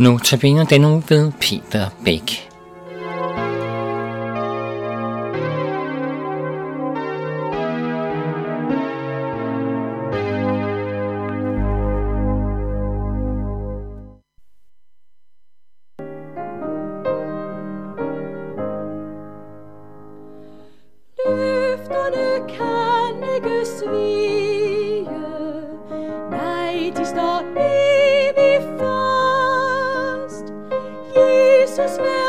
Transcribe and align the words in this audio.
Nu 0.00 0.18
tabiner 0.18 0.64
den 0.64 0.84
uge 0.84 1.02
ved 1.08 1.32
Peter 1.40 1.88
Bæk. 2.04 2.49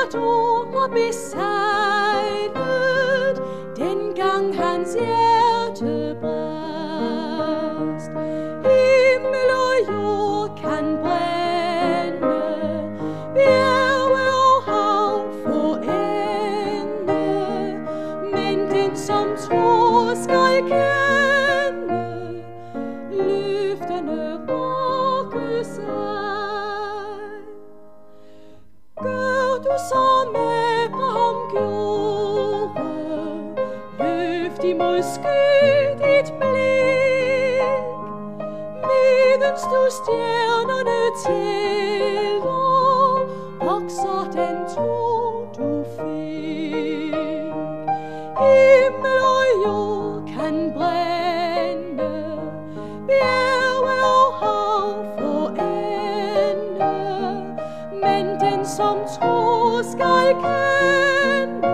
Jesus 0.09 1.33
hvert 1.33 1.70
den 44.25 44.57
tro 44.75 45.45
du 45.57 45.83
fik. 45.97 47.13
Himmel 48.41 49.19
og 49.35 49.43
jord 49.65 50.23
kan 50.27 50.55
brænde, 50.73 52.11
bjerge 53.07 53.95
og 54.15 54.27
hav 54.41 54.87
forende, 55.17 56.93
men 57.93 58.25
den 58.39 58.65
som 58.65 58.97
tror 59.15 59.81
skal 59.91 60.27
kende, 60.45 61.67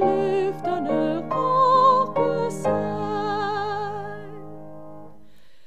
løfterne 0.00 1.00
rokke 1.30 2.50
sig. 2.50 2.72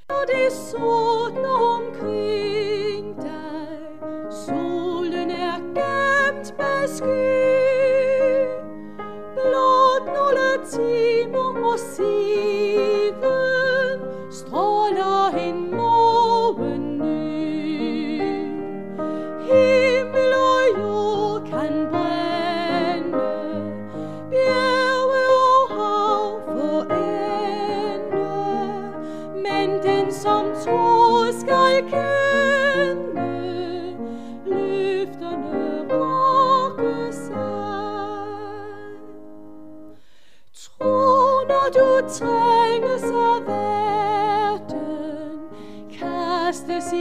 Når 0.10 0.24
det 0.28 0.52
sortner 0.52 1.65
når 42.22 42.28
du 42.28 42.34
trænges 42.34 43.04
af 43.04 43.48
verden, 43.48 44.70
kastes 46.00 46.94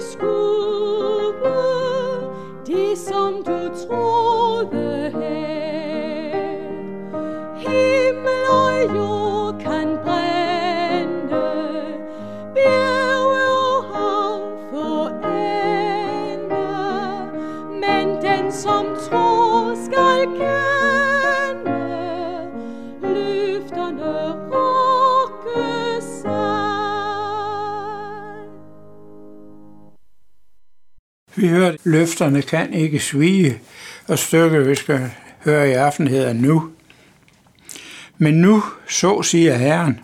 evigt 0.00 0.30
det 2.66 2.98
som 2.98 3.42
du 3.42 3.58
troede 3.86 5.10
her. 5.14 6.58
Himmel 7.56 8.44
og 8.50 8.96
jord 8.96 9.60
kan 9.60 9.98
brænde, 10.04 11.28
bjerge 12.54 13.42
og 13.50 13.84
hav 13.84 14.40
forende, 14.70 16.66
men 17.80 18.06
den 18.22 18.52
som 18.52 18.86
tror 19.08 19.74
skal 19.84 20.26
kende, 20.38 20.59
Vi 31.40 31.48
hørte, 31.48 31.78
løfterne 31.84 32.42
kan 32.42 32.74
ikke 32.74 32.98
svige, 32.98 33.60
og 34.08 34.18
stykket, 34.18 34.68
vi 34.68 34.74
skal 34.74 35.10
høre 35.44 35.68
i 35.68 35.72
aften, 35.72 36.08
hedder 36.08 36.32
nu. 36.32 36.70
Men 38.18 38.34
nu, 38.34 38.62
så 38.88 39.22
siger 39.22 39.56
Herren. 39.56 40.00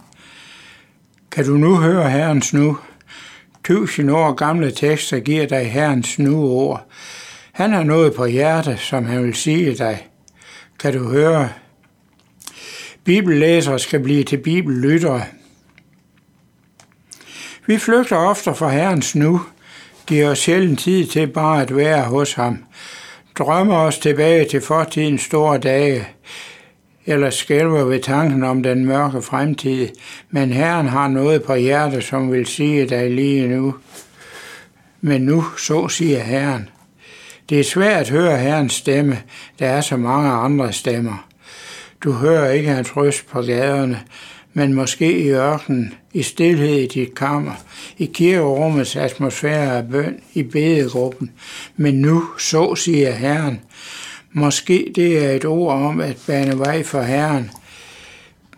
Kan 1.30 1.44
du 1.44 1.56
nu 1.56 1.76
høre 1.76 2.10
Herrens 2.10 2.52
nu? 2.52 2.78
Tusind 3.64 4.10
år 4.10 4.32
gamle 4.32 4.70
tekster 4.70 5.20
giver 5.20 5.46
dig 5.46 5.72
Herrens 5.72 6.18
nu 6.18 6.42
ord. 6.44 6.90
Han 7.52 7.72
har 7.72 7.82
noget 7.82 8.14
på 8.14 8.26
hjerte, 8.26 8.76
som 8.76 9.04
han 9.04 9.24
vil 9.24 9.34
sige 9.34 9.74
dig. 9.74 10.08
Kan 10.78 10.92
du 10.92 11.08
høre? 11.08 11.48
Bibellæsere 13.04 13.78
skal 13.78 14.00
blive 14.00 14.24
til 14.24 14.38
bibellyttere. 14.38 15.24
Vi 17.66 17.78
flygter 17.78 18.16
ofte 18.16 18.54
fra 18.54 18.68
Herrens 18.68 19.14
nu 19.14 19.40
giver 20.06 20.30
os 20.30 20.38
sjældent 20.38 20.80
tid 20.80 21.06
til 21.06 21.26
bare 21.26 21.62
at 21.62 21.76
være 21.76 22.02
hos 22.02 22.34
ham. 22.34 22.64
Drømmer 23.38 23.76
os 23.76 23.98
tilbage 23.98 24.48
til 24.48 24.60
fortidens 24.60 25.22
store 25.22 25.58
dage, 25.58 26.08
eller 27.06 27.30
skælver 27.30 27.84
ved 27.84 28.00
tanken 28.00 28.44
om 28.44 28.62
den 28.62 28.84
mørke 28.84 29.22
fremtid, 29.22 29.88
men 30.30 30.52
Herren 30.52 30.88
har 30.88 31.08
noget 31.08 31.42
på 31.42 31.54
hjertet, 31.54 32.04
som 32.04 32.32
vil 32.32 32.46
sige 32.46 32.88
dig 32.88 33.10
lige 33.10 33.48
nu. 33.48 33.74
Men 35.00 35.22
nu, 35.22 35.44
så 35.58 35.88
siger 35.88 36.20
Herren. 36.20 36.68
Det 37.48 37.60
er 37.60 37.64
svært 37.64 38.00
at 38.00 38.10
høre 38.10 38.38
Herrens 38.38 38.72
stemme, 38.72 39.18
der 39.58 39.66
er 39.66 39.80
så 39.80 39.96
mange 39.96 40.30
andre 40.30 40.72
stemmer. 40.72 41.26
Du 42.04 42.12
hører 42.12 42.50
ikke 42.50 42.68
hans 42.68 42.96
røst 42.96 43.26
på 43.26 43.42
gaderne, 43.42 44.00
men 44.56 44.74
måske 44.74 45.18
i 45.18 45.30
ørkenen, 45.30 45.94
i 46.12 46.22
stillhed 46.22 46.74
i 46.74 46.86
dit 46.86 47.14
kammer, 47.14 47.52
i 47.98 48.10
kirkerummets 48.14 48.96
atmosfære 48.96 49.76
af 49.76 49.88
bøn, 49.88 50.20
i 50.34 50.42
bedegruppen. 50.42 51.30
Men 51.76 51.94
nu, 51.94 52.24
så 52.38 52.74
siger 52.74 53.10
Herren, 53.10 53.60
måske 54.32 54.92
det 54.94 55.24
er 55.24 55.30
et 55.30 55.44
ord 55.44 55.74
om 55.74 56.00
at 56.00 56.16
bane 56.26 56.58
vej 56.58 56.82
for 56.82 57.02
Herren, 57.02 57.50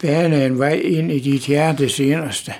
bane 0.02 0.46
en 0.46 0.58
vej 0.58 0.80
ind 0.84 1.12
i 1.12 1.18
dit 1.18 1.42
hjertes 1.42 1.98
inderste. 1.98 2.52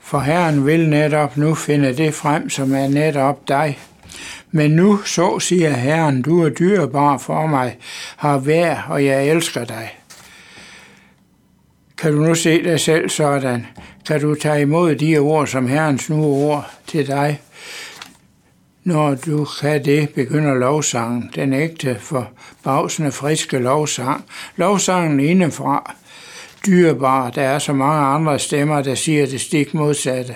For 0.00 0.20
Herren 0.20 0.66
vil 0.66 0.88
netop 0.88 1.36
nu 1.36 1.54
finde 1.54 1.96
det 1.96 2.14
frem, 2.14 2.50
som 2.50 2.74
er 2.74 2.88
netop 2.88 3.48
dig. 3.48 3.78
Men 4.50 4.70
nu, 4.70 5.02
så 5.04 5.38
siger 5.38 5.70
Herren, 5.70 6.22
du 6.22 6.44
er 6.44 6.48
dyrebar 6.48 7.18
for 7.18 7.46
mig, 7.46 7.76
har 8.16 8.38
vær, 8.38 8.86
og 8.88 9.04
jeg 9.04 9.28
elsker 9.28 9.64
dig. 9.64 10.01
Kan 12.02 12.12
du 12.12 12.20
nu 12.20 12.34
se 12.34 12.62
dig 12.64 12.80
selv 12.80 13.08
sådan? 13.08 13.66
Kan 14.06 14.20
du 14.20 14.34
tage 14.34 14.62
imod 14.62 14.94
de 14.94 15.18
ord 15.18 15.46
som 15.46 15.66
Herrens 15.66 16.10
nu 16.10 16.24
ord 16.24 16.70
til 16.86 17.06
dig? 17.06 17.40
Når 18.84 19.14
du 19.14 19.46
kan 19.60 19.84
det, 19.84 20.08
begynder 20.08 20.54
lovsangen, 20.54 21.30
den 21.34 21.52
ægte 21.52 21.96
for 22.00 22.30
bagsende 22.64 23.12
friske 23.12 23.58
lovsang. 23.58 24.24
Lovsangen 24.56 25.20
indefra, 25.20 25.94
dyrebar, 26.66 27.30
der 27.30 27.42
er 27.42 27.58
så 27.58 27.72
mange 27.72 28.06
andre 28.06 28.38
stemmer, 28.38 28.82
der 28.82 28.94
siger 28.94 29.26
det 29.26 29.40
stik 29.40 29.74
modsatte, 29.74 30.34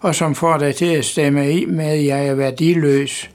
og 0.00 0.14
som 0.14 0.34
får 0.34 0.58
dig 0.58 0.74
til 0.74 0.94
at 0.94 1.04
stemme 1.04 1.52
i 1.52 1.64
med, 1.64 1.86
at 1.86 2.04
jeg 2.04 2.26
er 2.26 2.34
værdiløs. 2.34 3.30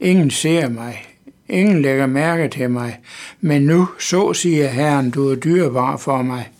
Ingen 0.00 0.30
ser 0.30 0.68
mig, 0.68 1.06
ingen 1.48 1.82
lægger 1.82 2.06
mærke 2.06 2.48
til 2.48 2.70
mig, 2.70 2.98
men 3.40 3.62
nu, 3.62 3.88
så 3.98 4.32
siger 4.32 4.68
Herren, 4.68 5.10
du 5.10 5.30
er 5.30 5.34
dyrebar 5.34 5.96
for 5.96 6.22
mig 6.22 6.50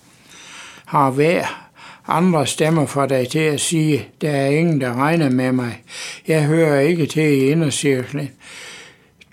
har 0.87 1.11
hver 1.11 1.67
andre 2.09 2.47
stemmer 2.47 2.87
for 2.87 3.07
dig 3.07 3.29
til 3.29 3.39
at 3.39 3.61
sige, 3.61 4.09
der 4.21 4.31
er 4.31 4.47
ingen, 4.47 4.81
der 4.81 4.95
regner 4.95 5.31
med 5.31 5.53
mig. 5.53 5.83
Jeg 6.29 6.45
hører 6.45 6.81
ikke 6.81 7.07
til 7.07 7.23
i 7.23 7.51
indercirklen. 7.51 8.31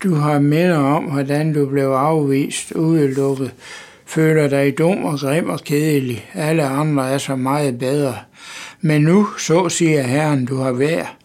Du 0.04 0.16
har 0.16 0.40
minder 0.40 0.78
om, 0.78 1.04
hvordan 1.04 1.54
du 1.54 1.66
blev 1.66 1.88
afvist, 1.88 2.72
udelukket, 2.72 3.52
føler 4.06 4.48
dig 4.48 4.78
dum 4.78 5.06
og 5.06 5.20
grim 5.20 5.50
og 5.50 5.60
kedelig. 5.60 6.30
Alle 6.34 6.64
andre 6.64 7.10
er 7.10 7.18
så 7.18 7.36
meget 7.36 7.80
bedre. 7.80 8.16
Men 8.82 9.02
nu, 9.02 9.28
så 9.38 9.70
siger 9.70 10.02
Herren, 10.02 10.46
du 10.46 10.58
har 10.58 10.72
værd. 10.72 11.16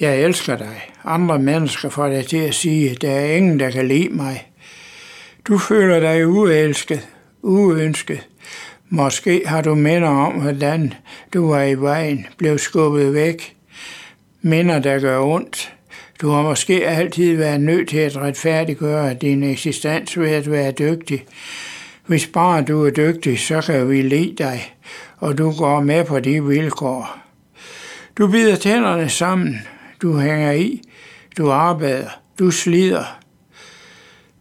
Jeg 0.00 0.20
elsker 0.20 0.56
dig. 0.56 0.90
Andre 1.04 1.38
mennesker 1.38 1.88
får 1.88 2.08
dig 2.08 2.26
til 2.26 2.36
at 2.36 2.54
sige, 2.54 2.96
der 3.00 3.10
er 3.10 3.34
ingen, 3.34 3.60
der 3.60 3.70
kan 3.70 3.88
lide 3.88 4.08
mig. 4.08 4.48
Du 5.48 5.58
føler 5.58 6.00
dig 6.00 6.28
uelsket, 6.28 7.08
uønsket. 7.48 8.28
Måske 8.88 9.42
har 9.46 9.62
du 9.62 9.74
minder 9.74 10.08
om, 10.08 10.32
hvordan 10.32 10.94
du 11.34 11.50
var 11.50 11.62
i 11.62 11.74
vejen, 11.74 12.26
blev 12.36 12.58
skubbet 12.58 13.14
væk. 13.14 13.56
Minder, 14.42 14.78
der 14.78 14.98
gør 14.98 15.20
ondt. 15.20 15.74
Du 16.20 16.30
har 16.30 16.42
måske 16.42 16.88
altid 16.88 17.36
været 17.36 17.60
nødt 17.60 17.88
til 17.88 17.98
at 17.98 18.16
retfærdiggøre 18.16 19.14
din 19.14 19.42
eksistens 19.42 20.18
ved 20.18 20.30
at 20.30 20.50
være 20.50 20.72
dygtig. 20.72 21.24
Hvis 22.06 22.26
bare 22.26 22.62
du 22.62 22.86
er 22.86 22.90
dygtig, 22.90 23.38
så 23.38 23.60
kan 23.60 23.90
vi 23.90 24.02
lide 24.02 24.34
dig, 24.38 24.74
og 25.16 25.38
du 25.38 25.52
går 25.52 25.80
med 25.80 26.04
på 26.04 26.20
de 26.20 26.44
vilkår. 26.44 27.18
Du 28.18 28.26
bider 28.26 28.56
tænderne 28.56 29.08
sammen, 29.08 29.58
du 30.02 30.18
hænger 30.18 30.52
i, 30.52 30.82
du 31.38 31.50
arbejder, 31.50 32.08
du 32.38 32.50
slider, 32.50 33.18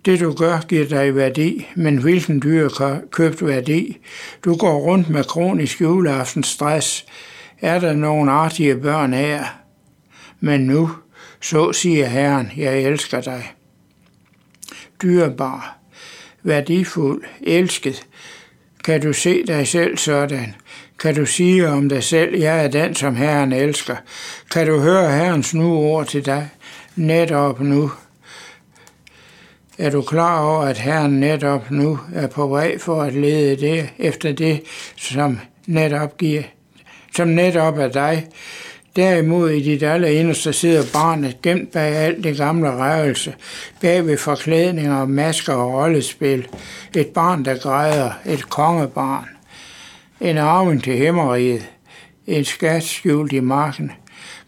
det 0.07 0.19
du 0.19 0.33
gør 0.33 0.59
giver 0.59 0.87
dig 0.87 1.15
værdi, 1.15 1.67
men 1.75 1.97
hvilken 1.97 2.41
dyr 2.41 2.69
købt 3.11 3.45
værdi? 3.45 3.97
Du 4.45 4.55
går 4.55 4.77
rundt 4.77 5.09
med 5.09 5.23
kronisk 5.23 5.81
juleaftens 5.81 6.47
stress. 6.47 7.05
Er 7.61 7.79
der 7.79 7.93
nogen 7.93 8.29
artige 8.29 8.77
børn 8.77 9.13
her? 9.13 9.45
Men 10.39 10.61
nu, 10.61 10.89
så 11.41 11.73
siger 11.73 12.05
Herren, 12.05 12.51
jeg 12.57 12.81
elsker 12.81 13.21
dig. 13.21 13.53
Dyrbar, 15.01 15.77
værdifuld, 16.43 17.23
elsket. 17.41 18.05
Kan 18.83 19.01
du 19.01 19.13
se 19.13 19.43
dig 19.47 19.67
selv 19.67 19.97
sådan? 19.97 20.55
Kan 20.99 21.15
du 21.15 21.25
sige 21.25 21.69
om 21.69 21.89
dig 21.89 22.03
selv, 22.03 22.37
jeg 22.37 22.63
er 22.63 22.67
den, 22.67 22.95
som 22.95 23.15
Herren 23.15 23.53
elsker? 23.53 23.95
Kan 24.51 24.67
du 24.67 24.79
høre 24.79 25.11
Herrens 25.11 25.53
nu 25.53 25.75
ord 25.75 26.07
til 26.07 26.25
dig? 26.25 26.49
Netop 26.95 27.59
nu. 27.59 27.91
Er 29.77 29.89
du 29.89 30.01
klar 30.01 30.41
over, 30.41 30.61
at 30.61 30.77
Herren 30.77 31.19
netop 31.19 31.71
nu 31.71 31.99
er 32.15 32.27
på 32.27 32.47
vej 32.47 32.77
for 32.77 33.01
at 33.01 33.13
lede 33.13 33.55
det 33.55 33.89
efter 33.97 34.31
det, 34.31 34.63
som 34.95 35.39
netop, 35.65 36.17
giver, 36.17 36.43
som 37.15 37.27
netop 37.27 37.77
er 37.77 37.87
dig? 37.87 38.27
Derimod 38.95 39.49
i 39.49 39.63
dit 39.63 39.83
allerinderste 39.83 40.53
sidder 40.53 40.83
barnet 40.93 41.41
gemt 41.41 41.71
bag 41.71 41.95
alt 41.95 42.23
det 42.23 42.37
gamle 42.37 42.69
røvelse, 42.69 43.35
bag 43.81 44.05
ved 44.05 44.17
forklædninger, 44.17 45.05
masker 45.05 45.53
og 45.53 45.73
rollespil. 45.73 46.47
Et 46.95 47.07
barn, 47.07 47.45
der 47.45 47.57
græder, 47.57 48.11
et 48.25 48.49
kongebarn. 48.49 49.27
En 50.21 50.37
arving 50.37 50.83
til 50.83 50.93
himmeriget, 50.93 51.65
en 52.27 52.45
skat 52.45 52.83
skjult 52.83 53.33
i 53.33 53.39
marken. 53.39 53.91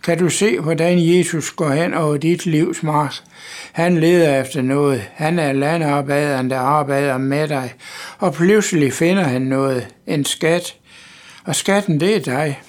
Kan 0.04 0.18
du 0.18 0.30
se, 0.30 0.60
hvordan 0.60 1.18
Jesus 1.18 1.52
går 1.52 1.70
hen 1.70 1.94
over 1.94 2.18
dit 2.18 2.46
livs 2.46 2.84
mars? 2.84 3.24
Han 3.72 3.98
leder 3.98 4.42
efter 4.42 4.62
noget. 4.62 5.04
Han 5.14 5.40
er 5.40 5.54
landarbejderen, 5.54 6.50
der 6.50 6.60
arbejder 6.60 7.18
med 7.18 7.48
dig. 7.48 7.74
Og 8.18 8.34
pludselig 8.34 8.94
finder 8.94 9.24
han 9.24 9.42
noget. 9.42 9.88
En 10.08 10.26
skat. 10.26 10.76
Og 11.46 11.56
skatten, 11.56 12.00
det 12.00 12.16
er 12.16 12.20
dig. 12.20 12.60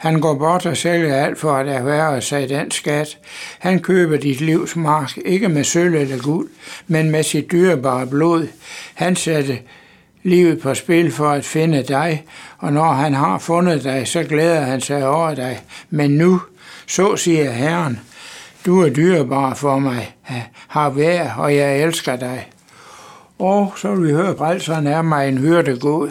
Han 0.00 0.20
går 0.20 0.34
bort 0.34 0.66
og 0.66 0.76
sælger 0.76 1.24
alt 1.24 1.38
for 1.38 1.52
at 1.52 1.68
erhverve 1.68 2.20
sig 2.20 2.48
den 2.48 2.70
skat. 2.70 3.18
Han 3.58 3.78
køber 3.78 4.16
dit 4.16 4.40
livs 4.40 4.76
mark, 4.76 5.18
ikke 5.24 5.48
med 5.48 5.64
sølv 5.64 5.94
eller 5.94 6.18
guld, 6.18 6.48
men 6.86 7.10
med 7.10 7.22
sit 7.22 7.52
dyrebare 7.52 8.06
blod. 8.06 8.48
Han 8.94 9.16
sætter 9.16 9.56
livet 10.22 10.60
på 10.60 10.74
spil 10.74 11.12
for 11.12 11.30
at 11.30 11.44
finde 11.44 11.82
dig, 11.82 12.24
og 12.58 12.72
når 12.72 12.92
han 12.92 13.14
har 13.14 13.38
fundet 13.38 13.84
dig, 13.84 14.08
så 14.08 14.22
glæder 14.22 14.60
han 14.60 14.80
sig 14.80 15.08
over 15.08 15.34
dig. 15.34 15.60
Men 15.90 16.10
nu, 16.10 16.40
så 16.86 17.16
siger 17.16 17.50
Herren, 17.50 18.00
du 18.66 18.80
er 18.80 18.88
dyrebar 18.88 19.54
for 19.54 19.78
mig, 19.78 20.16
har 20.68 20.90
vær, 20.90 21.34
og 21.34 21.56
jeg 21.56 21.82
elsker 21.82 22.16
dig. 22.16 22.48
Og 23.38 23.72
så 23.76 23.94
vil 23.94 24.08
vi 24.08 24.12
høre, 24.12 24.28
at 24.28 24.38
frelseren 24.38 24.86
er 24.86 25.02
mig 25.02 25.28
en 25.28 25.38
hyrde 25.38 25.78
god. 25.78 26.10